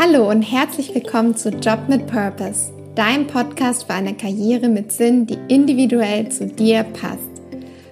Hallo 0.00 0.30
und 0.30 0.42
herzlich 0.42 0.94
willkommen 0.94 1.36
zu 1.36 1.48
Job 1.48 1.88
mit 1.88 2.06
Purpose, 2.06 2.72
dein 2.94 3.26
Podcast 3.26 3.82
für 3.88 3.94
eine 3.94 4.14
Karriere 4.14 4.68
mit 4.68 4.92
Sinn, 4.92 5.26
die 5.26 5.36
individuell 5.48 6.28
zu 6.28 6.46
dir 6.46 6.84
passt. 6.84 7.18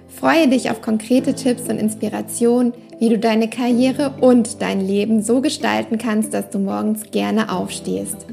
Freue 0.07 0.47
dich 0.47 0.71
auf 0.71 0.81
konkrete 0.81 1.35
Tipps 1.35 1.63
und 1.63 1.79
Inspirationen, 1.79 2.75
wie 3.01 3.09
du 3.09 3.19
deine 3.19 3.51
Karriere 3.51 4.15
und 4.21 4.63
dein 4.63 4.87
Leben 4.87 5.21
so 5.21 5.41
gestalten 5.41 5.99
kannst, 5.99 6.33
dass 6.33 6.49
du 6.49 6.61
morgens 6.61 7.11
gerne 7.11 7.53
aufstehst. 7.53 8.25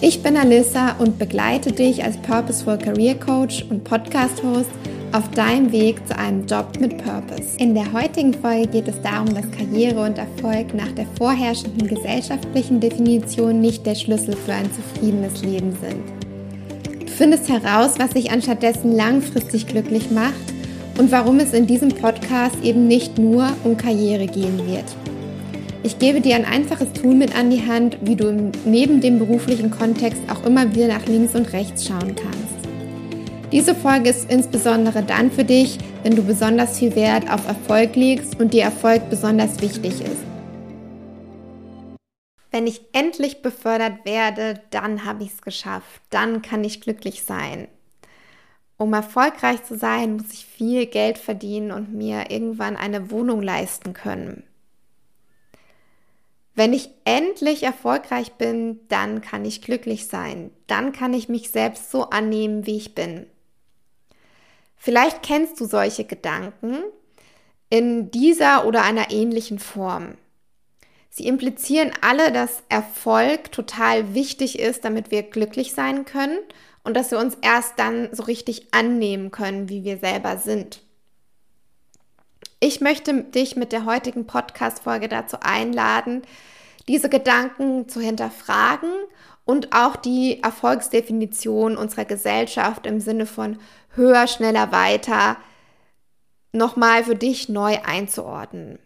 Ich 0.00 0.22
bin 0.22 0.36
Alissa 0.36 0.94
und 1.00 1.18
begleite 1.18 1.72
dich 1.72 2.04
als 2.04 2.16
Purposeful 2.18 2.78
Career 2.78 3.16
Coach 3.16 3.66
und 3.70 3.82
Podcast 3.82 4.40
Host 4.44 4.70
auf 5.12 5.28
deinem 5.32 5.72
Weg 5.72 6.06
zu 6.06 6.16
einem 6.16 6.46
Job 6.46 6.78
mit 6.78 6.98
Purpose. 6.98 7.56
In 7.58 7.74
der 7.74 7.92
heutigen 7.92 8.32
Folge 8.32 8.68
geht 8.68 8.88
es 8.88 9.00
darum, 9.02 9.34
dass 9.34 9.50
Karriere 9.50 10.04
und 10.04 10.18
Erfolg 10.18 10.72
nach 10.74 10.92
der 10.92 11.06
vorherrschenden 11.18 11.88
gesellschaftlichen 11.88 12.80
Definition 12.80 13.60
nicht 13.60 13.84
der 13.86 13.96
Schlüssel 13.96 14.36
für 14.36 14.52
ein 14.52 14.70
zufriedenes 14.72 15.42
Leben 15.42 15.76
sind. 15.80 16.04
Du 17.00 17.12
findest 17.12 17.48
heraus, 17.48 17.94
was 17.98 18.10
dich 18.10 18.30
anstattdessen 18.30 18.92
langfristig 18.94 19.66
glücklich 19.66 20.10
macht 20.10 20.34
und 20.96 21.10
warum 21.10 21.40
es 21.40 21.52
in 21.52 21.66
diesem 21.66 21.88
Podcast 21.88 22.56
eben 22.62 22.86
nicht 22.86 23.18
nur 23.18 23.48
um 23.64 23.76
Karriere 23.76 24.26
gehen 24.26 24.58
wird. 24.66 24.84
Ich 25.82 25.98
gebe 25.98 26.20
dir 26.20 26.36
ein 26.36 26.44
einfaches 26.44 26.92
Tool 26.92 27.14
mit 27.14 27.34
an 27.36 27.50
die 27.50 27.66
Hand, 27.66 27.98
wie 28.02 28.14
du 28.14 28.52
neben 28.64 29.00
dem 29.00 29.18
beruflichen 29.18 29.70
Kontext 29.70 30.22
auch 30.30 30.44
immer 30.44 30.72
wieder 30.74 30.88
nach 30.88 31.06
links 31.06 31.34
und 31.34 31.52
rechts 31.52 31.86
schauen 31.86 32.14
kannst. 32.14 32.49
Diese 33.52 33.74
Folge 33.74 34.10
ist 34.10 34.30
insbesondere 34.30 35.02
dann 35.02 35.32
für 35.32 35.42
dich, 35.42 35.78
wenn 36.04 36.14
du 36.14 36.22
besonders 36.22 36.78
viel 36.78 36.94
Wert 36.94 37.28
auf 37.28 37.48
Erfolg 37.48 37.96
legst 37.96 38.38
und 38.38 38.54
dir 38.54 38.62
Erfolg 38.62 39.10
besonders 39.10 39.60
wichtig 39.60 40.00
ist. 40.00 40.22
Wenn 42.52 42.68
ich 42.68 42.80
endlich 42.92 43.42
befördert 43.42 44.04
werde, 44.04 44.60
dann 44.70 45.04
habe 45.04 45.24
ich 45.24 45.30
es 45.30 45.42
geschafft. 45.42 46.00
Dann 46.10 46.42
kann 46.42 46.62
ich 46.62 46.80
glücklich 46.80 47.24
sein. 47.24 47.66
Um 48.76 48.92
erfolgreich 48.92 49.64
zu 49.64 49.76
sein, 49.76 50.14
muss 50.14 50.32
ich 50.32 50.46
viel 50.46 50.86
Geld 50.86 51.18
verdienen 51.18 51.72
und 51.72 51.92
mir 51.92 52.30
irgendwann 52.30 52.76
eine 52.76 53.10
Wohnung 53.10 53.42
leisten 53.42 53.94
können. 53.94 54.44
Wenn 56.54 56.72
ich 56.72 56.90
endlich 57.04 57.64
erfolgreich 57.64 58.32
bin, 58.34 58.78
dann 58.88 59.22
kann 59.22 59.44
ich 59.44 59.60
glücklich 59.60 60.06
sein. 60.06 60.50
Dann 60.68 60.92
kann 60.92 61.14
ich 61.14 61.28
mich 61.28 61.50
selbst 61.50 61.90
so 61.90 62.10
annehmen, 62.10 62.66
wie 62.66 62.76
ich 62.76 62.94
bin. 62.94 63.26
Vielleicht 64.82 65.22
kennst 65.22 65.60
du 65.60 65.66
solche 65.66 66.04
Gedanken 66.06 66.82
in 67.68 68.10
dieser 68.10 68.66
oder 68.66 68.82
einer 68.82 69.10
ähnlichen 69.10 69.58
Form. 69.58 70.16
Sie 71.10 71.26
implizieren 71.26 71.92
alle, 72.00 72.32
dass 72.32 72.62
Erfolg 72.70 73.52
total 73.52 74.14
wichtig 74.14 74.58
ist, 74.58 74.86
damit 74.86 75.10
wir 75.10 75.22
glücklich 75.22 75.74
sein 75.74 76.06
können 76.06 76.38
und 76.82 76.96
dass 76.96 77.10
wir 77.10 77.18
uns 77.18 77.36
erst 77.42 77.78
dann 77.78 78.08
so 78.12 78.22
richtig 78.22 78.72
annehmen 78.72 79.30
können, 79.30 79.68
wie 79.68 79.84
wir 79.84 79.98
selber 79.98 80.38
sind. 80.38 80.80
Ich 82.58 82.80
möchte 82.80 83.24
dich 83.24 83.56
mit 83.56 83.72
der 83.72 83.84
heutigen 83.84 84.26
Podcast-Folge 84.26 85.08
dazu 85.08 85.36
einladen, 85.42 86.22
diese 86.88 87.10
Gedanken 87.10 87.86
zu 87.86 88.00
hinterfragen 88.00 88.90
und 89.50 89.72
auch 89.72 89.96
die 89.96 90.40
Erfolgsdefinition 90.44 91.76
unserer 91.76 92.04
Gesellschaft 92.04 92.86
im 92.86 93.00
Sinne 93.00 93.26
von 93.26 93.58
höher, 93.96 94.28
schneller, 94.28 94.70
weiter 94.70 95.38
nochmal 96.52 97.02
für 97.02 97.16
dich 97.16 97.48
neu 97.48 97.78
einzuordnen. 97.84 98.78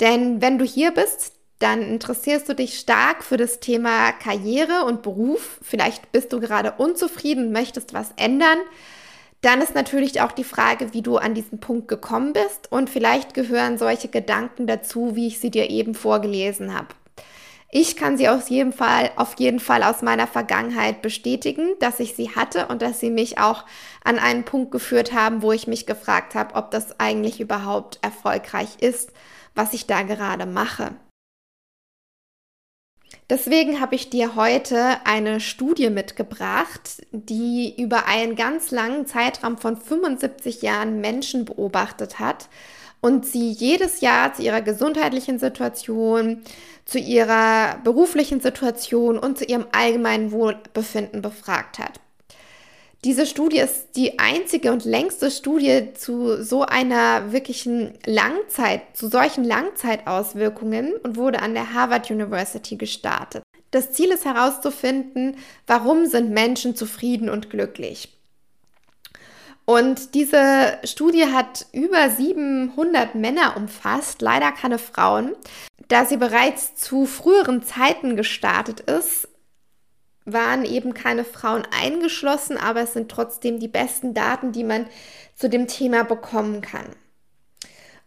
Denn 0.00 0.40
wenn 0.40 0.56
du 0.56 0.64
hier 0.64 0.90
bist, 0.90 1.32
dann 1.58 1.82
interessierst 1.82 2.48
du 2.48 2.54
dich 2.54 2.78
stark 2.78 3.22
für 3.22 3.36
das 3.36 3.60
Thema 3.60 4.12
Karriere 4.12 4.86
und 4.86 5.02
Beruf. 5.02 5.60
Vielleicht 5.60 6.12
bist 6.12 6.32
du 6.32 6.40
gerade 6.40 6.72
unzufrieden, 6.78 7.52
möchtest 7.52 7.92
was 7.92 8.10
ändern. 8.16 8.58
Dann 9.42 9.60
ist 9.60 9.74
natürlich 9.74 10.22
auch 10.22 10.32
die 10.32 10.44
Frage, 10.44 10.94
wie 10.94 11.02
du 11.02 11.18
an 11.18 11.34
diesen 11.34 11.60
Punkt 11.60 11.88
gekommen 11.88 12.32
bist. 12.32 12.72
Und 12.72 12.88
vielleicht 12.88 13.34
gehören 13.34 13.76
solche 13.76 14.08
Gedanken 14.08 14.66
dazu, 14.66 15.14
wie 15.14 15.26
ich 15.26 15.40
sie 15.40 15.50
dir 15.50 15.68
eben 15.68 15.94
vorgelesen 15.94 16.72
habe. 16.72 16.88
Ich 17.76 17.96
kann 17.96 18.16
sie 18.16 18.28
auf 18.28 18.50
jeden 18.50 18.72
Fall, 18.72 19.10
auf 19.16 19.34
jeden 19.36 19.58
Fall 19.58 19.82
aus 19.82 20.00
meiner 20.00 20.28
Vergangenheit 20.28 21.02
bestätigen, 21.02 21.70
dass 21.80 21.98
ich 21.98 22.14
sie 22.14 22.30
hatte 22.36 22.68
und 22.68 22.82
dass 22.82 23.00
sie 23.00 23.10
mich 23.10 23.38
auch 23.38 23.64
an 24.04 24.20
einen 24.20 24.44
Punkt 24.44 24.70
geführt 24.70 25.12
haben, 25.12 25.42
wo 25.42 25.50
ich 25.50 25.66
mich 25.66 25.84
gefragt 25.84 26.36
habe, 26.36 26.54
ob 26.54 26.70
das 26.70 27.00
eigentlich 27.00 27.40
überhaupt 27.40 27.98
erfolgreich 28.00 28.76
ist, 28.78 29.10
was 29.56 29.72
ich 29.72 29.88
da 29.88 30.02
gerade 30.02 30.46
mache. 30.46 30.94
Deswegen 33.28 33.80
habe 33.80 33.96
ich 33.96 34.08
dir 34.08 34.36
heute 34.36 34.98
eine 35.04 35.40
Studie 35.40 35.90
mitgebracht, 35.90 37.04
die 37.10 37.74
über 37.76 38.06
einen 38.06 38.36
ganz 38.36 38.70
langen 38.70 39.04
Zeitraum 39.06 39.58
von 39.58 39.76
75 39.76 40.62
Jahren 40.62 41.00
Menschen 41.00 41.44
beobachtet 41.44 42.20
hat 42.20 42.48
und 43.04 43.26
sie 43.26 43.50
jedes 43.50 44.00
Jahr 44.00 44.32
zu 44.32 44.40
ihrer 44.40 44.62
gesundheitlichen 44.62 45.38
Situation, 45.38 46.40
zu 46.86 46.98
ihrer 46.98 47.76
beruflichen 47.84 48.40
Situation 48.40 49.18
und 49.18 49.36
zu 49.36 49.44
ihrem 49.44 49.66
allgemeinen 49.72 50.32
Wohlbefinden 50.32 51.20
befragt 51.20 51.78
hat. 51.78 52.00
Diese 53.04 53.26
Studie 53.26 53.58
ist 53.58 53.88
die 53.96 54.18
einzige 54.18 54.72
und 54.72 54.86
längste 54.86 55.30
Studie 55.30 55.92
zu 55.92 56.42
so 56.42 56.62
einer 56.62 57.30
wirklichen 57.30 57.92
Langzeit, 58.06 58.80
zu 58.94 59.08
solchen 59.08 59.44
Langzeitauswirkungen 59.44 60.94
und 61.02 61.18
wurde 61.18 61.42
an 61.42 61.52
der 61.52 61.74
Harvard 61.74 62.10
University 62.10 62.76
gestartet. 62.76 63.42
Das 63.70 63.92
Ziel 63.92 64.12
ist 64.12 64.24
herauszufinden, 64.24 65.36
warum 65.66 66.06
sind 66.06 66.30
Menschen 66.30 66.74
zufrieden 66.74 67.28
und 67.28 67.50
glücklich. 67.50 68.08
Und 69.66 70.14
diese 70.14 70.78
Studie 70.84 71.32
hat 71.32 71.66
über 71.72 72.10
700 72.10 73.14
Männer 73.14 73.56
umfasst, 73.56 74.20
leider 74.20 74.52
keine 74.52 74.78
Frauen. 74.78 75.34
Da 75.88 76.04
sie 76.04 76.18
bereits 76.18 76.74
zu 76.74 77.06
früheren 77.06 77.62
Zeiten 77.62 78.16
gestartet 78.16 78.80
ist, 78.80 79.28
waren 80.26 80.64
eben 80.64 80.94
keine 80.94 81.24
Frauen 81.24 81.66
eingeschlossen, 81.82 82.56
aber 82.56 82.82
es 82.82 82.94
sind 82.94 83.10
trotzdem 83.10 83.58
die 83.58 83.68
besten 83.68 84.14
Daten, 84.14 84.52
die 84.52 84.64
man 84.64 84.86
zu 85.34 85.48
dem 85.48 85.66
Thema 85.66 86.04
bekommen 86.04 86.60
kann. 86.60 86.86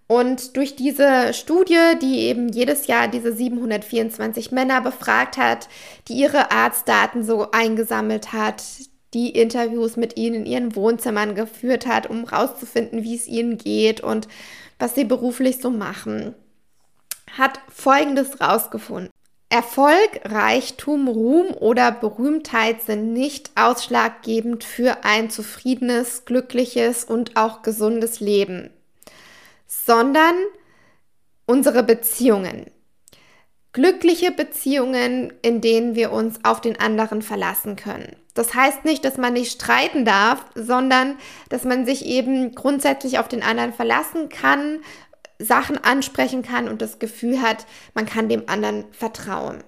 Und 0.07 0.55
durch 0.55 0.75
diese 0.75 1.33
Studie, 1.33 1.97
die 2.01 2.19
eben 2.19 2.47
jedes 2.47 2.87
Jahr 2.87 3.07
diese 3.09 3.33
724 3.33 4.51
Männer 4.51 4.79
befragt 4.79 5.37
hat, 5.37 5.67
die 6.07 6.13
ihre 6.13 6.49
Arztdaten 6.51 7.23
so 7.23 7.51
eingesammelt 7.51 8.31
hat, 8.31 8.63
die 9.13 9.29
Interviews 9.29 9.95
mit 9.95 10.17
ihnen 10.17 10.35
in 10.35 10.45
ihren 10.45 10.75
Wohnzimmern 10.75 11.35
geführt 11.35 11.87
hat, 11.87 12.09
um 12.09 12.29
herauszufinden, 12.29 13.03
wie 13.03 13.15
es 13.15 13.27
ihnen 13.27 13.57
geht 13.57 14.01
und 14.01 14.27
was 14.79 14.95
sie 14.95 15.05
beruflich 15.05 15.59
so 15.59 15.69
machen, 15.69 16.35
hat 17.37 17.59
Folgendes 17.73 18.41
rausgefunden. 18.41 19.09
Erfolg, 19.49 20.19
Reichtum, 20.25 21.07
Ruhm 21.07 21.53
oder 21.53 21.91
Berühmtheit 21.91 22.81
sind 22.81 23.13
nicht 23.13 23.51
ausschlaggebend 23.55 24.65
für 24.65 25.05
ein 25.05 25.29
zufriedenes, 25.29 26.25
glückliches 26.25 27.05
und 27.05 27.37
auch 27.37 27.61
gesundes 27.61 28.19
Leben, 28.19 28.71
sondern 29.65 30.35
unsere 31.45 31.83
Beziehungen. 31.83 32.65
Glückliche 33.77 34.31
Beziehungen, 34.31 35.31
in 35.43 35.61
denen 35.61 35.93
wir 35.93 36.11
uns 36.11 36.39
auf 36.43 36.61
den 36.61 36.79
anderen 36.79 37.21
verlassen 37.21 37.75
können. 37.75 38.15
Das 38.33 38.55
heißt 38.55 38.85
nicht, 38.85 39.05
dass 39.05 39.17
man 39.17 39.33
nicht 39.33 39.51
streiten 39.51 40.03
darf, 40.03 40.43
sondern 40.55 41.15
dass 41.49 41.63
man 41.63 41.85
sich 41.85 42.03
eben 42.07 42.55
grundsätzlich 42.55 43.19
auf 43.19 43.27
den 43.27 43.43
anderen 43.43 43.73
verlassen 43.73 44.29
kann, 44.29 44.79
Sachen 45.37 45.77
ansprechen 45.77 46.41
kann 46.41 46.69
und 46.69 46.81
das 46.81 46.97
Gefühl 46.97 47.39
hat, 47.39 47.67
man 47.93 48.07
kann 48.07 48.29
dem 48.29 48.49
anderen 48.49 48.85
vertrauen. 48.93 49.63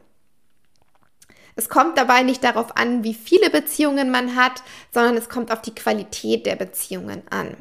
Es 1.56 1.70
kommt 1.70 1.96
dabei 1.96 2.24
nicht 2.24 2.44
darauf 2.44 2.78
an, 2.78 3.04
wie 3.04 3.14
viele 3.14 3.52
Beziehungen 3.52 4.10
man 4.10 4.36
hat, 4.36 4.64
sondern 4.92 5.18
es 5.18 5.30
kommt 5.30 5.52
auf 5.52 5.62
die 5.62 5.76
Qualität 5.76 6.48
der 6.48 6.56
Beziehungen 6.56 7.22
an. 7.30 7.56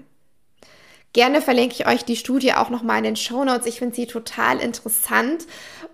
Gerne 1.12 1.40
verlinke 1.40 1.74
ich 1.74 1.86
euch 1.86 2.04
die 2.04 2.16
Studie 2.16 2.52
auch 2.52 2.70
nochmal 2.70 2.98
in 2.98 3.04
den 3.04 3.16
Show 3.16 3.44
Notes. 3.44 3.66
Ich 3.66 3.78
finde 3.78 3.96
sie 3.96 4.06
total 4.06 4.60
interessant. 4.60 5.46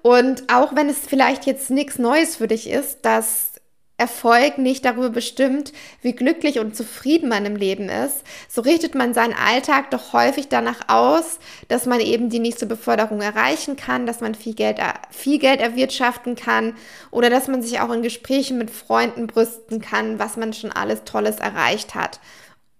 Und 0.02 0.52
auch 0.52 0.74
wenn 0.74 0.88
es 0.88 0.98
vielleicht 0.98 1.46
jetzt 1.46 1.70
nichts 1.70 1.98
Neues 1.98 2.36
für 2.36 2.48
dich 2.48 2.68
ist, 2.68 2.98
dass 3.02 3.52
Erfolg 3.96 4.58
nicht 4.58 4.84
darüber 4.84 5.08
bestimmt, 5.08 5.72
wie 6.02 6.14
glücklich 6.14 6.58
und 6.58 6.76
zufrieden 6.76 7.28
man 7.28 7.46
im 7.46 7.54
Leben 7.54 7.88
ist, 7.88 8.24
so 8.48 8.60
richtet 8.60 8.96
man 8.96 9.14
seinen 9.14 9.34
Alltag 9.34 9.92
doch 9.92 10.12
häufig 10.12 10.48
danach 10.48 10.88
aus, 10.88 11.38
dass 11.68 11.86
man 11.86 12.00
eben 12.00 12.28
die 12.28 12.40
nächste 12.40 12.66
Beförderung 12.66 13.20
erreichen 13.20 13.76
kann, 13.76 14.04
dass 14.04 14.20
man 14.20 14.34
viel 14.34 14.54
Geld, 14.54 14.80
viel 15.10 15.38
Geld 15.38 15.60
erwirtschaften 15.60 16.34
kann 16.34 16.74
oder 17.12 17.30
dass 17.30 17.46
man 17.46 17.62
sich 17.62 17.78
auch 17.78 17.92
in 17.92 18.02
Gesprächen 18.02 18.58
mit 18.58 18.72
Freunden 18.72 19.28
brüsten 19.28 19.80
kann, 19.80 20.18
was 20.18 20.36
man 20.36 20.52
schon 20.52 20.72
alles 20.72 21.04
Tolles 21.04 21.36
erreicht 21.36 21.94
hat 21.94 22.18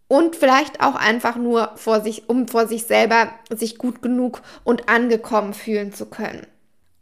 und 0.08 0.36
vielleicht 0.36 0.80
auch 0.80 0.94
einfach 0.94 1.36
nur 1.36 1.72
vor 1.76 2.00
sich, 2.00 2.28
um 2.28 2.48
vor 2.48 2.66
sich 2.66 2.84
selber 2.84 3.30
sich 3.50 3.78
gut 3.78 4.02
genug 4.02 4.42
und 4.64 4.88
angekommen 4.88 5.54
fühlen 5.54 5.92
zu 5.92 6.06
können. 6.06 6.46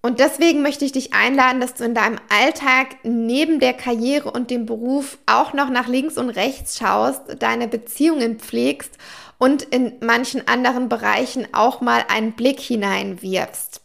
Und 0.04 0.18
deswegen 0.18 0.62
möchte 0.62 0.84
ich 0.84 0.90
dich 0.90 1.14
einladen, 1.14 1.60
dass 1.60 1.74
du 1.74 1.84
in 1.84 1.94
deinem 1.94 2.18
Alltag 2.28 2.96
neben 3.04 3.60
der 3.60 3.72
Karriere 3.72 4.32
und 4.32 4.50
dem 4.50 4.66
Beruf 4.66 5.18
auch 5.26 5.52
noch 5.52 5.68
nach 5.68 5.86
links 5.86 6.18
und 6.18 6.30
rechts 6.30 6.76
schaust, 6.76 7.22
deine 7.38 7.68
Beziehungen 7.68 8.40
pflegst 8.40 8.98
und 9.38 9.62
in 9.62 9.94
manchen 10.00 10.46
anderen 10.48 10.88
Bereichen 10.88 11.46
auch 11.52 11.80
mal 11.80 12.04
einen 12.08 12.32
Blick 12.32 12.58
hineinwirfst. 12.58 13.80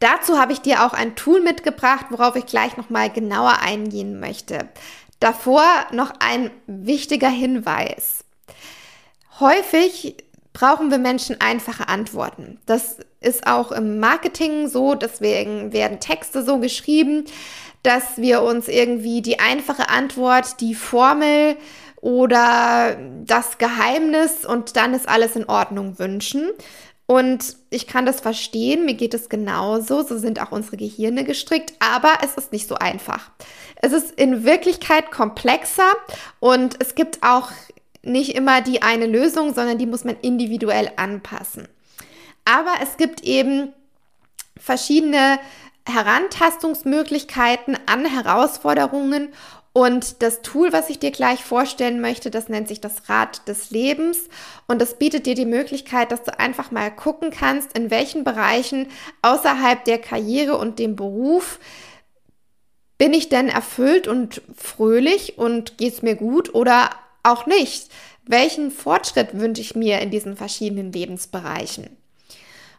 Dazu 0.00 0.38
habe 0.38 0.52
ich 0.52 0.60
dir 0.60 0.84
auch 0.84 0.92
ein 0.92 1.16
Tool 1.16 1.42
mitgebracht, 1.42 2.06
worauf 2.10 2.36
ich 2.36 2.46
gleich 2.46 2.76
noch 2.76 2.90
mal 2.90 3.10
genauer 3.10 3.58
eingehen 3.60 4.20
möchte. 4.20 4.68
Davor 5.20 5.64
noch 5.92 6.12
ein 6.18 6.50
wichtiger 6.66 7.28
Hinweis. 7.28 8.24
Häufig 9.40 10.16
brauchen 10.52 10.90
wir 10.90 10.98
Menschen 10.98 11.40
einfache 11.40 11.88
Antworten. 11.88 12.58
Das 12.64 12.98
ist 13.20 13.46
auch 13.46 13.72
im 13.72 14.00
Marketing 14.00 14.68
so, 14.68 14.94
deswegen 14.94 15.72
werden 15.72 16.00
Texte 16.00 16.42
so 16.42 16.58
geschrieben, 16.58 17.24
dass 17.82 18.16
wir 18.16 18.42
uns 18.42 18.66
irgendwie 18.68 19.20
die 19.20 19.38
einfache 19.38 19.90
Antwort, 19.90 20.60
die 20.60 20.74
Formel 20.74 21.56
oder 22.00 22.96
das 23.24 23.58
Geheimnis 23.58 24.46
und 24.46 24.76
dann 24.76 24.94
ist 24.94 25.08
alles 25.08 25.36
in 25.36 25.48
Ordnung 25.48 25.98
wünschen. 25.98 26.50
Und 27.06 27.56
ich 27.70 27.86
kann 27.86 28.04
das 28.04 28.20
verstehen, 28.20 28.84
mir 28.84 28.94
geht 28.94 29.14
es 29.14 29.28
genauso, 29.28 30.02
so 30.02 30.18
sind 30.18 30.42
auch 30.42 30.50
unsere 30.50 30.76
Gehirne 30.76 31.22
gestrickt, 31.22 31.74
aber 31.78 32.14
es 32.24 32.34
ist 32.34 32.52
nicht 32.52 32.68
so 32.68 32.74
einfach. 32.74 33.30
Es 33.76 33.92
ist 33.92 34.10
in 34.12 34.44
Wirklichkeit 34.44 35.12
komplexer 35.12 35.92
und 36.40 36.76
es 36.80 36.96
gibt 36.96 37.22
auch 37.22 37.52
nicht 38.02 38.34
immer 38.34 38.60
die 38.60 38.82
eine 38.82 39.06
Lösung, 39.06 39.54
sondern 39.54 39.78
die 39.78 39.86
muss 39.86 40.02
man 40.04 40.16
individuell 40.20 40.90
anpassen. 40.96 41.68
Aber 42.44 42.72
es 42.82 42.96
gibt 42.96 43.22
eben 43.22 43.72
verschiedene 44.56 45.38
Herantastungsmöglichkeiten 45.88 47.78
an 47.86 48.04
Herausforderungen 48.04 49.32
und 49.76 50.22
das 50.22 50.40
Tool, 50.40 50.72
was 50.72 50.88
ich 50.88 51.00
dir 51.00 51.10
gleich 51.10 51.44
vorstellen 51.44 52.00
möchte, 52.00 52.30
das 52.30 52.48
nennt 52.48 52.66
sich 52.66 52.80
das 52.80 53.10
Rad 53.10 53.46
des 53.46 53.70
Lebens 53.70 54.20
und 54.66 54.80
das 54.80 54.96
bietet 54.96 55.26
dir 55.26 55.34
die 55.34 55.44
Möglichkeit, 55.44 56.12
dass 56.12 56.22
du 56.22 56.40
einfach 56.40 56.70
mal 56.70 56.90
gucken 56.90 57.28
kannst, 57.30 57.76
in 57.76 57.90
welchen 57.90 58.24
Bereichen 58.24 58.88
außerhalb 59.20 59.84
der 59.84 59.98
Karriere 59.98 60.56
und 60.56 60.78
dem 60.78 60.96
Beruf 60.96 61.58
bin 62.96 63.12
ich 63.12 63.28
denn 63.28 63.50
erfüllt 63.50 64.08
und 64.08 64.40
fröhlich 64.56 65.36
und 65.36 65.76
geht 65.76 65.92
es 65.92 66.00
mir 66.00 66.14
gut 66.14 66.54
oder 66.54 66.88
auch 67.22 67.44
nicht. 67.44 67.90
Welchen 68.24 68.70
Fortschritt 68.70 69.38
wünsche 69.38 69.60
ich 69.60 69.76
mir 69.76 70.00
in 70.00 70.10
diesen 70.10 70.38
verschiedenen 70.38 70.90
Lebensbereichen? 70.90 71.94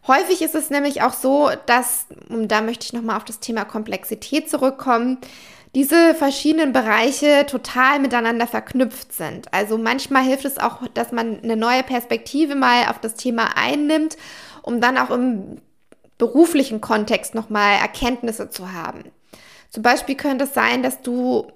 Häufig 0.07 0.41
ist 0.41 0.55
es 0.55 0.71
nämlich 0.71 1.03
auch 1.03 1.13
so, 1.13 1.51
dass, 1.67 2.07
und 2.29 2.47
da 2.47 2.61
möchte 2.61 2.85
ich 2.85 2.93
nochmal 2.93 3.17
auf 3.17 3.25
das 3.25 3.39
Thema 3.39 3.65
Komplexität 3.65 4.49
zurückkommen, 4.49 5.19
diese 5.75 6.15
verschiedenen 6.15 6.73
Bereiche 6.73 7.45
total 7.45 7.99
miteinander 7.99 8.47
verknüpft 8.47 9.13
sind. 9.13 9.53
Also 9.53 9.77
manchmal 9.77 10.23
hilft 10.23 10.45
es 10.45 10.57
auch, 10.57 10.87
dass 10.93 11.11
man 11.11 11.41
eine 11.43 11.55
neue 11.55 11.83
Perspektive 11.83 12.55
mal 12.55 12.87
auf 12.89 12.99
das 12.99 13.15
Thema 13.15 13.57
einnimmt, 13.57 14.17
um 14.61 14.81
dann 14.81 14.97
auch 14.97 15.11
im 15.11 15.61
beruflichen 16.17 16.81
Kontext 16.81 17.35
nochmal 17.35 17.77
Erkenntnisse 17.79 18.49
zu 18.49 18.73
haben. 18.73 19.11
Zum 19.69 19.83
Beispiel 19.83 20.15
könnte 20.15 20.45
es 20.45 20.53
sein, 20.53 20.81
dass 20.81 21.01
du 21.01 21.51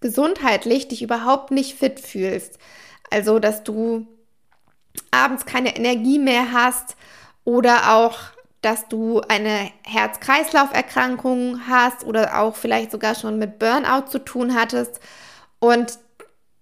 gesundheitlich 0.00 0.88
dich 0.88 1.02
überhaupt 1.02 1.50
nicht 1.50 1.78
fit 1.78 2.00
fühlst. 2.00 2.58
Also, 3.10 3.38
dass 3.38 3.62
du 3.62 4.06
abends 5.10 5.46
keine 5.46 5.76
Energie 5.76 6.18
mehr 6.18 6.52
hast 6.52 6.96
oder 7.44 7.94
auch, 7.94 8.18
dass 8.62 8.88
du 8.88 9.20
eine 9.22 9.70
Herz-Kreislauf-Erkrankung 9.84 11.66
hast 11.66 12.04
oder 12.04 12.40
auch 12.40 12.56
vielleicht 12.56 12.90
sogar 12.90 13.14
schon 13.14 13.38
mit 13.38 13.58
Burnout 13.58 14.08
zu 14.08 14.18
tun 14.18 14.54
hattest. 14.54 15.00
Und 15.58 15.98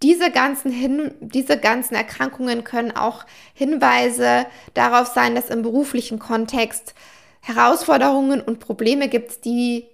diese 0.02 0.30
ganzen, 0.30 0.70
Hin 0.70 1.14
diese 1.20 1.58
ganzen 1.58 1.94
Erkrankungen 1.94 2.62
können 2.62 2.92
auch 2.92 3.24
Hinweise 3.52 4.46
darauf 4.74 5.08
sein, 5.08 5.34
dass 5.34 5.50
im 5.50 5.62
beruflichen 5.62 6.18
Kontext 6.18 6.94
Herausforderungen 7.40 8.40
und 8.40 8.60
Probleme 8.60 9.08
gibt, 9.08 9.44
die 9.44 9.86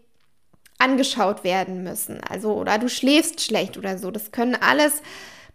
angeschaut 0.79 1.45
werden 1.45 1.83
müssen. 1.85 2.21
Also, 2.29 2.53
oder 2.53 2.79
du 2.79 2.89
schläfst 2.89 3.41
schlecht 3.41 3.79
oder 3.79 3.97
so. 3.97 4.11
Das 4.11 4.33
können 4.33 4.56
alles 4.56 5.01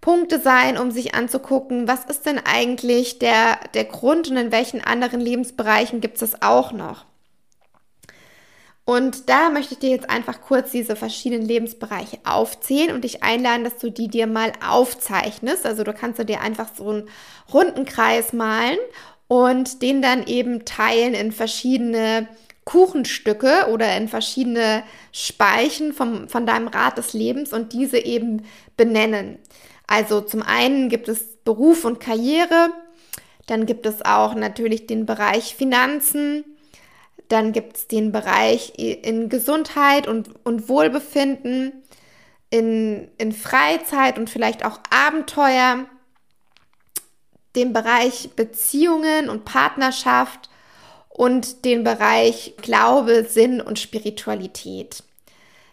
Punkte 0.02 0.40
sein, 0.40 0.78
um 0.78 0.92
sich 0.92 1.14
anzugucken, 1.14 1.88
was 1.88 2.06
ist 2.06 2.26
denn 2.26 2.40
eigentlich 2.40 3.20
der, 3.20 3.60
der 3.74 3.86
Grund 3.86 4.30
und 4.30 4.38
in 4.38 4.52
welchen 4.52 4.82
anderen 4.82 5.20
Lebensbereichen 5.20 6.00
gibt 6.00 6.22
es 6.22 6.32
das 6.32 6.42
auch 6.42 6.72
noch. 6.72 7.06
Und 8.86 9.30
da 9.30 9.52
möchte 9.52 9.76
ich 9.76 9.80
dir 9.80 9.92
jetzt 9.92 10.10
einfach 10.10 10.42
kurz 10.42 10.72
diese 10.72 10.96
verschiedenen 10.96 11.46
Lebensbereiche 11.46 12.18
aufzählen 12.24 12.92
und 12.92 13.04
dich 13.04 13.22
einladen, 13.22 13.64
dass 13.64 13.78
du 13.78 13.92
die 13.92 14.08
dir 14.08 14.26
mal 14.26 14.52
aufzeichnest. 14.68 15.64
Also 15.68 15.84
du 15.84 15.94
kannst 15.94 16.18
dir 16.28 16.42
einfach 16.42 16.70
so 16.76 16.90
einen 16.90 17.10
runden 17.54 17.86
Kreis 17.86 18.34
malen 18.34 18.80
und 19.28 19.84
den 19.84 20.02
dann 20.02 20.26
eben 20.26 20.66
teilen 20.66 21.14
in 21.14 21.32
verschiedene 21.32 22.28
Kuchenstücke 22.66 23.68
oder 23.72 23.96
in 23.96 24.08
verschiedene 24.08 24.82
Speichen 25.12 25.94
vom, 25.94 26.28
von 26.28 26.48
deinem 26.48 26.68
Rad 26.68 26.98
des 26.98 27.14
Lebens 27.14 27.54
und 27.54 27.74
diese 27.74 28.00
eben 28.00 28.44
benennen. 28.76 29.38
Also 29.90 30.22
zum 30.22 30.44
einen 30.44 30.88
gibt 30.88 31.10
es 31.10 31.38
Beruf 31.44 31.84
und 31.84 32.00
Karriere, 32.00 32.70
dann 33.48 33.66
gibt 33.66 33.88
es 33.88 34.06
auch 34.06 34.36
natürlich 34.36 34.86
den 34.86 35.08
Bereich 35.08 35.56
Finanzen, 35.56 36.46
dann 37.28 37.54
gibt 37.54 37.76
es 37.76 37.88
den 37.88 38.12
Bereich 38.12 38.74
in 38.78 39.30
Gesundheit 39.30 40.08
und, 40.08 40.30
und 40.46 40.70
Wohlbefinden, 40.70 41.82
in, 42.52 43.10
in 43.18 43.32
Freizeit 43.32 44.20
und 44.20 44.30
vielleicht 44.30 44.64
auch 44.64 44.80
Abenteuer, 44.92 45.88
den 47.56 47.74
Bereich 47.74 48.30
Beziehungen 48.36 49.28
und 49.28 49.44
Partnerschaft 49.44 50.52
und 51.10 51.66
den 51.66 51.84
Bereich 51.84 52.54
Glaube, 52.62 53.26
Sinn 53.28 53.60
und 53.60 53.80
Spiritualität. 53.80 55.02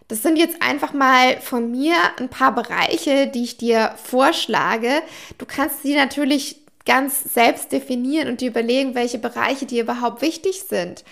Das 0.07 0.23
sind 0.23 0.37
jetzt 0.37 0.61
einfach 0.61 0.93
mal 0.93 1.41
von 1.41 1.71
mir 1.71 1.95
ein 2.17 2.29
paar 2.29 2.55
Bereiche, 2.55 3.27
die 3.27 3.43
ich 3.43 3.57
dir 3.57 3.93
vorschlage. 4.01 5.01
Du 5.37 5.45
kannst 5.45 5.83
sie 5.83 5.95
natürlich 5.95 6.61
ganz 6.85 7.33
selbst 7.33 7.71
definieren 7.73 8.29
und 8.29 8.39
dir 8.39 8.49
überlegen, 8.49 8.95
welche 8.95 9.19
Bereiche 9.19 9.65
dir 9.65 9.83
überhaupt 9.83 10.21
wichtig 10.21 10.63
sind. 10.63 11.03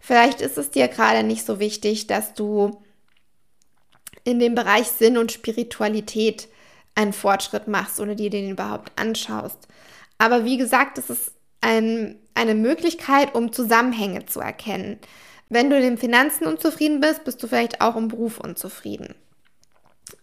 Vielleicht 0.00 0.40
ist 0.40 0.56
es 0.56 0.70
dir 0.70 0.86
gerade 0.86 1.24
nicht 1.24 1.44
so 1.44 1.58
wichtig, 1.58 2.06
dass 2.06 2.34
du 2.34 2.80
in 4.22 4.38
dem 4.38 4.54
Bereich 4.54 4.86
Sinn 4.86 5.18
und 5.18 5.32
Spiritualität 5.32 6.48
einen 6.94 7.12
Fortschritt 7.12 7.66
machst 7.66 7.98
oder 7.98 8.14
dir 8.14 8.30
den 8.30 8.50
überhaupt 8.50 8.92
anschaust. 8.96 9.58
Aber 10.18 10.44
wie 10.44 10.56
gesagt, 10.56 10.98
es 10.98 11.10
ist 11.10 11.32
ein, 11.60 12.18
eine 12.34 12.54
Möglichkeit, 12.54 13.34
um 13.34 13.52
Zusammenhänge 13.52 14.26
zu 14.26 14.40
erkennen. 14.40 15.00
Wenn 15.54 15.70
du 15.70 15.76
in 15.76 15.82
den 15.82 15.98
Finanzen 15.98 16.48
unzufrieden 16.48 17.00
bist, 17.00 17.22
bist 17.22 17.40
du 17.40 17.46
vielleicht 17.46 17.80
auch 17.80 17.94
im 17.94 18.08
Beruf 18.08 18.40
unzufrieden. 18.40 19.14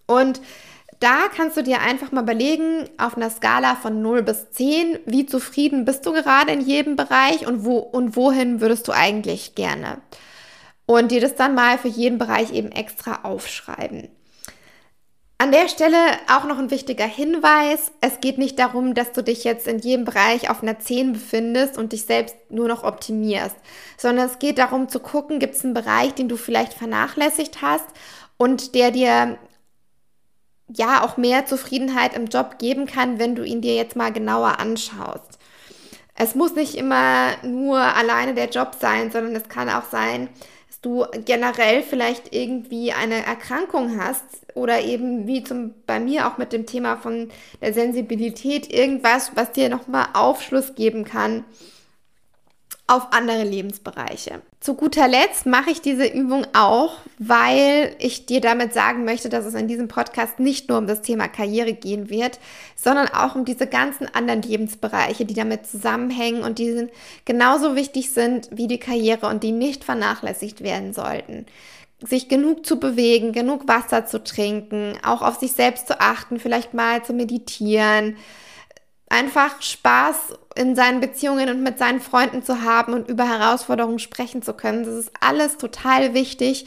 Und 0.06 0.42
da 1.00 1.30
kannst 1.34 1.56
du 1.56 1.64
dir 1.64 1.80
einfach 1.80 2.12
mal 2.12 2.24
überlegen, 2.24 2.90
auf 2.98 3.16
einer 3.16 3.30
Skala 3.30 3.76
von 3.76 4.02
0 4.02 4.24
bis 4.24 4.52
10, 4.52 5.00
wie 5.06 5.26
zufrieden 5.26 5.86
bist 5.86 6.06
du 6.06 6.12
gerade 6.12 6.52
in 6.52 6.60
jedem 6.60 6.98
Bereich 6.98 7.48
und, 7.48 7.64
wo, 7.64 7.78
und 7.78 8.18
wohin 8.18 8.60
würdest 8.60 8.90
du 8.90 8.92
eigentlich 8.92 9.56
gerne? 9.56 10.02
Und 10.86 11.12
dir 11.12 11.22
das 11.22 11.36
dann 11.36 11.56
mal 11.56 11.78
für 11.78 11.88
jeden 11.88 12.18
Bereich 12.18 12.52
eben 12.52 12.74
extra 12.74 13.22
aufschreiben. 13.24 14.10
An 15.42 15.52
der 15.52 15.70
Stelle 15.70 15.98
auch 16.32 16.44
noch 16.44 16.60
ein 16.60 16.70
wichtiger 16.70 17.08
Hinweis. 17.08 17.92
Es 18.00 18.20
geht 18.22 18.38
nicht 18.38 18.60
darum, 18.60 18.94
dass 18.94 19.12
du 19.12 19.24
dich 19.24 19.44
jetzt 19.44 19.66
in 19.66 19.80
jedem 19.80 20.06
Bereich 20.06 20.52
auf 20.52 20.62
einer 20.62 20.78
10 20.78 21.14
befindest 21.14 21.80
und 21.80 21.94
dich 21.94 22.06
selbst 22.06 22.36
nur 22.50 22.68
noch 22.68 22.84
optimierst, 22.84 23.56
sondern 23.98 24.28
es 24.28 24.38
geht 24.38 24.60
darum 24.60 24.88
zu 24.88 25.00
gucken, 25.00 25.40
gibt 25.40 25.56
es 25.56 25.66
einen 25.66 25.74
Bereich, 25.74 26.14
den 26.14 26.30
du 26.30 26.38
vielleicht 26.38 26.74
vernachlässigt 26.74 27.64
hast 27.64 27.88
und 28.38 28.76
der 28.76 28.92
dir 28.92 29.40
ja 30.68 31.04
auch 31.04 31.18
mehr 31.18 31.48
Zufriedenheit 31.48 32.16
im 32.16 32.28
Job 32.28 32.60
geben 32.60 32.86
kann, 32.86 33.18
wenn 33.18 33.34
du 33.34 33.44
ihn 33.44 33.62
dir 33.62 33.74
jetzt 33.74 33.96
mal 33.96 34.14
genauer 34.14 34.60
anschaust. 34.60 35.40
Es 36.14 36.36
muss 36.36 36.54
nicht 36.54 36.76
immer 36.76 37.32
nur 37.42 37.80
alleine 37.80 38.36
der 38.36 38.50
Job 38.50 38.76
sein, 38.80 39.10
sondern 39.10 39.36
es 39.36 39.50
kann 39.50 39.70
auch 39.70 39.90
sein, 39.90 40.30
du 40.82 41.06
generell 41.26 41.84
vielleicht 41.84 42.34
irgendwie 42.34 42.92
eine 42.92 43.26
Erkrankung 43.26 44.00
hast 44.00 44.26
oder 44.56 44.82
eben 44.82 45.28
wie 45.28 45.44
zum 45.44 45.74
bei 45.86 46.00
mir 46.00 46.28
auch 46.28 46.38
mit 46.38 46.54
dem 46.54 46.66
Thema 46.66 46.98
von 46.98 47.30
der 47.62 47.74
Sensibilität 47.74 48.72
irgendwas, 48.72 49.32
was 49.36 49.52
dir 49.52 49.70
nochmal 49.70 50.08
Aufschluss 50.14 50.76
geben 50.76 51.06
kann 51.06 51.46
auf 52.92 53.14
andere 53.14 53.44
Lebensbereiche. 53.44 54.42
Zu 54.60 54.76
guter 54.76 55.08
Letzt 55.08 55.46
mache 55.46 55.72
ich 55.72 55.82
diese 55.82 56.06
Übung 56.06 56.46
auch, 56.54 56.98
weil 57.18 57.96
ich 58.00 58.26
dir 58.26 58.42
damit 58.42 58.74
sagen 58.74 59.06
möchte, 59.06 59.30
dass 59.30 59.46
es 59.46 59.54
in 59.54 59.70
diesem 59.70 59.88
Podcast 59.88 60.40
nicht 60.40 60.68
nur 60.68 60.78
um 60.78 60.88
das 60.88 61.02
Thema 61.02 61.30
Karriere 61.30 61.72
gehen 61.72 62.10
wird, 62.10 62.40
sondern 62.76 63.08
auch 63.08 63.36
um 63.36 63.46
diese 63.46 63.66
ganzen 63.66 64.14
anderen 64.14 64.42
Lebensbereiche, 64.42 65.24
die 65.24 65.34
damit 65.34 65.68
zusammenhängen 65.68 66.44
und 66.44 66.60
die 66.60 66.90
genauso 67.24 67.76
wichtig 67.78 68.12
sind 68.12 68.50
wie 68.52 68.68
die 68.68 68.80
Karriere 68.80 69.28
und 69.28 69.42
die 69.42 69.54
nicht 69.54 69.86
vernachlässigt 69.86 70.62
werden 70.62 70.94
sollten 70.94 71.46
sich 72.04 72.30
genug 72.30 72.66
zu 72.66 72.80
bewegen, 72.80 73.32
genug 73.32 73.68
Wasser 73.68 74.08
zu 74.08 74.24
trinken, 74.24 74.98
auch 75.06 75.22
auf 75.22 75.36
sich 75.36 75.52
selbst 75.52 75.86
zu 75.86 76.02
achten, 76.02 76.40
vielleicht 76.40 76.74
mal 76.74 77.04
zu 77.04 77.14
meditieren, 77.14 78.18
einfach 79.12 79.62
Spaß 79.62 80.34
in 80.56 80.76
seinen 80.76 81.02
Beziehungen 81.02 81.50
und 81.50 81.64
mit 81.64 81.78
seinen 81.78 82.02
Freunden 82.02 82.44
zu 82.44 82.64
haben 82.64 82.94
und 82.94 83.10
über 83.10 83.28
Herausforderungen 83.28 84.00
sprechen 84.00 84.42
zu 84.42 84.54
können. 84.54 84.86
Das 84.86 84.96
ist 84.96 85.12
alles 85.20 85.58
total 85.58 86.14
wichtig, 86.14 86.66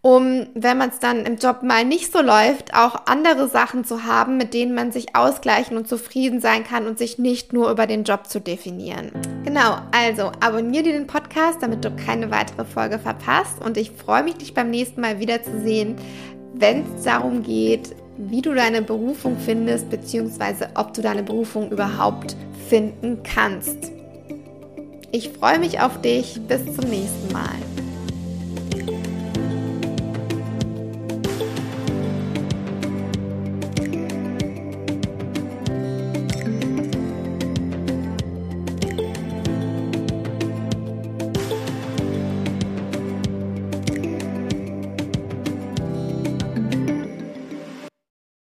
um, 0.00 0.48
wenn 0.54 0.76
man 0.76 0.90
es 0.90 0.98
dann 0.98 1.24
im 1.24 1.36
Job 1.36 1.62
mal 1.62 1.84
nicht 1.84 2.12
so 2.12 2.20
läuft, 2.20 2.74
auch 2.74 3.06
andere 3.06 3.48
Sachen 3.48 3.84
zu 3.84 4.04
haben, 4.04 4.36
mit 4.36 4.52
denen 4.52 4.74
man 4.74 4.92
sich 4.92 5.16
ausgleichen 5.16 5.78
und 5.78 5.88
zufrieden 5.88 6.42
sein 6.42 6.62
kann 6.62 6.86
und 6.86 6.98
sich 6.98 7.18
nicht 7.18 7.54
nur 7.54 7.70
über 7.70 7.86
den 7.86 8.04
Job 8.04 8.26
zu 8.26 8.38
definieren. 8.38 9.12
Genau, 9.44 9.78
also 9.92 10.30
abonniere 10.40 10.84
dir 10.84 10.92
den 10.92 11.06
Podcast, 11.06 11.62
damit 11.62 11.86
du 11.86 11.96
keine 11.96 12.30
weitere 12.30 12.66
Folge 12.66 12.98
verpasst 12.98 13.64
und 13.64 13.78
ich 13.78 13.92
freue 13.92 14.24
mich, 14.24 14.34
dich 14.34 14.52
beim 14.52 14.68
nächsten 14.68 15.00
Mal 15.00 15.20
wieder 15.20 15.42
zu 15.42 15.62
sehen, 15.62 15.96
wenn 16.52 16.84
es 16.96 17.04
darum 17.04 17.42
geht, 17.42 17.96
wie 18.16 18.42
du 18.42 18.54
deine 18.54 18.82
Berufung 18.82 19.36
findest, 19.38 19.90
beziehungsweise 19.90 20.68
ob 20.74 20.94
du 20.94 21.02
deine 21.02 21.22
Berufung 21.22 21.70
überhaupt 21.70 22.36
finden 22.68 23.22
kannst. 23.22 23.92
Ich 25.12 25.30
freue 25.30 25.58
mich 25.58 25.80
auf 25.80 26.00
dich. 26.00 26.40
Bis 26.48 26.64
zum 26.64 26.90
nächsten 26.90 27.32
Mal. 27.32 27.73